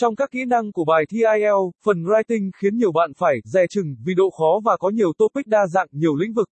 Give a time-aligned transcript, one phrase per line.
[0.00, 3.66] Trong các kỹ năng của bài thi IELTS, phần writing khiến nhiều bạn phải dè
[3.70, 6.48] chừng vì độ khó và có nhiều topic đa dạng, nhiều lĩnh vực.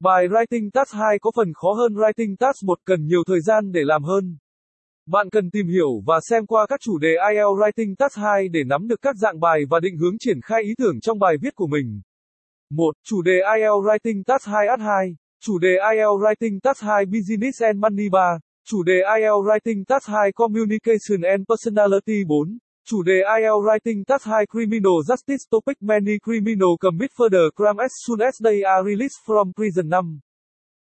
[0.00, 3.72] Bài Writing Task 2 có phần khó hơn Writing Task 1 cần nhiều thời gian
[3.72, 4.38] để làm hơn.
[5.06, 8.60] Bạn cần tìm hiểu và xem qua các chủ đề IELTS Writing Task 2 để
[8.66, 11.54] nắm được các dạng bài và định hướng triển khai ý tưởng trong bài viết
[11.54, 12.00] của mình.
[12.70, 12.94] 1.
[13.04, 15.16] Chủ đề IELTS Writing Task 2 At 2.
[15.42, 18.38] Chủ đề IELTS Writing Task 2 Business and Money 3.
[18.64, 22.58] Chủ đề IELTS Writing Task 2 Communication and Personality 4.
[22.84, 27.92] Chủ đề IELTS Writing Task 2 Criminal Justice Topic Many criminal commit further crime as
[28.06, 30.04] soon as they are released from prison 5.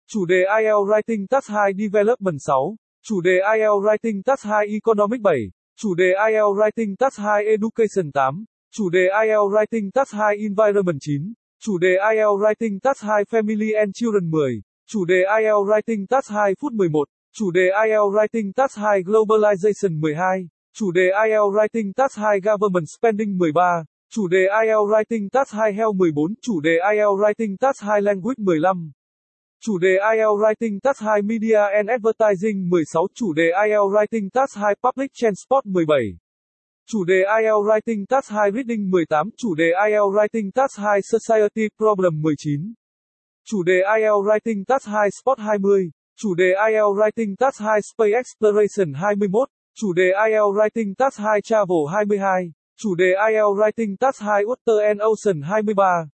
[0.08, 2.54] Chủ đề IELTS Writing Task 2 Development 6.
[3.08, 5.36] Chủ đề IELTS Writing Task 2 Economic 7.
[5.82, 7.24] Chủ đề IELTS Writing Task 2
[7.56, 8.34] Education 8.
[8.72, 11.34] Chủ đề IELTS Writing Task 2 Environment 9.
[11.64, 14.62] Chủ đề IELTS Writing Task 2 Family and Children 10.
[14.92, 17.06] Chủ đề IELTS Writing Task 2 Food 11.
[17.38, 20.59] Chủ đề IELTS Writing Task 2 Globalization 12.
[20.80, 23.86] Chủ đề IELTS Writing Task 2 Government Spending 13.
[24.14, 26.36] Chủ đề IELTS Writing Task 2 Health 14.
[26.42, 28.92] Chủ đề IELTS Writing Task 2 Language 15.
[29.66, 33.08] Chủ đề IELTS Writing Task 2 Media and Advertising 16.
[33.14, 36.18] Chủ đề IELTS Writing Task 2 Public Transport 17.
[36.92, 39.30] Chủ đề IELTS Writing Task 2 Reading 18.
[39.38, 42.74] Chủ đề IELTS Writing Task 2 Society Problem 19.
[43.50, 45.92] Chủ đề IELTS Writing Task 2 Sport 20.
[46.22, 49.50] Chủ đề IELTS Writing Task 2 Space Exploration 21.
[49.82, 52.52] Chủ đề IELTS Writing Task 2 Travel 22.
[52.82, 56.10] Chủ đề IELTS Writing Task 2 Water and Ocean 23.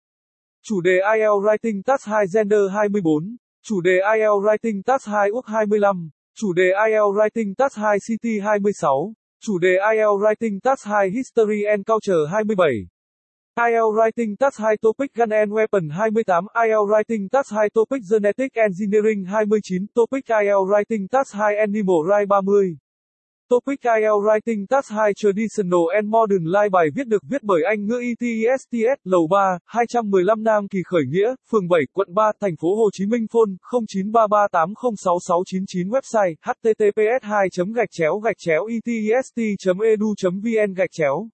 [0.63, 3.23] Chủ đề IELTS Writing Task 2 Gender 24.
[3.67, 6.09] Chủ đề IELTS Writing Task 2 Úc 25.
[6.35, 9.13] Chủ đề IELTS Writing Task 2 City 26.
[9.45, 12.87] Chủ đề IELTS Writing Task 2 History and Culture 27.
[13.55, 16.45] IELTS Writing Task 2 Topic Gun and Weapon 28.
[16.55, 19.87] IELTS Writing Task 2 Topic Genetic Engineering 29.
[19.95, 22.84] Topic IELTS Writing Task 2 Animal Rights 30.
[23.47, 27.85] Topic IELTS Writing Task 2 Traditional and Modern Life bài viết được viết bởi Anh
[27.85, 32.75] ngữ ETSTS, Lầu 3, 215 Nam Kỳ Khởi Nghĩa, phường 7, quận 3, thành phố
[32.75, 39.39] Hồ Chí Minh phone 0933806699 website https 2 gạch chéo gạch chéo itst
[39.83, 41.29] edu vn gạch chéo.